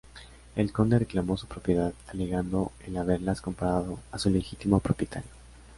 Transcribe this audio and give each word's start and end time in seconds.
El 0.55 0.71
conde 0.73 0.97
reclamó 0.97 1.37
su 1.37 1.45
propiedad 1.45 1.93
alegando 2.07 2.71
el 2.87 2.97
haberlas 2.97 3.39
comprado 3.39 3.99
a 4.11 4.17
su 4.17 4.31
legítimo 4.31 4.79
propietario. 4.79 5.29